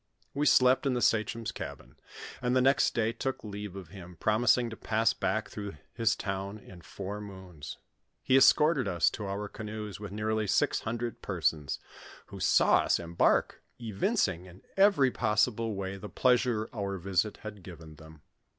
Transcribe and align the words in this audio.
We 0.33 0.47
slept 0.47 0.87
in 0.87 0.95
the 0.95 1.01
sachem's 1.03 1.51
cabin, 1.51 1.95
and 2.41 2.55
the 2.55 2.59
next 2.61 2.95
day 2.95 3.13
took 3.13 3.43
leave 3.43 3.75
of 3.75 3.89
him, 3.89 4.17
promising 4.19 4.67
to 4.71 4.75
pass 4.75 5.13
back 5.13 5.49
through 5.49 5.75
his 5.93 6.15
town 6.15 6.57
in 6.57 6.81
four 6.81 7.21
moons. 7.21 7.77
He 8.23 8.35
escorted 8.35 8.87
us 8.87 9.11
to 9.11 9.27
our 9.27 9.47
canoes 9.47 9.99
with 9.99 10.11
nearly 10.11 10.47
six 10.47 10.79
hundred 10.79 11.21
persons, 11.21 11.77
who 12.29 12.39
saw 12.39 12.77
us 12.77 12.97
embark, 12.97 13.61
evincing 13.77 14.47
in 14.47 14.63
every 14.75 15.11
possible 15.11 15.75
way 15.75 15.97
the 15.97 16.09
pleasure 16.09 16.67
our 16.73 16.97
visit 16.97 17.37
had 17.43 17.61
given 17.61 17.97
them. 17.97 18.23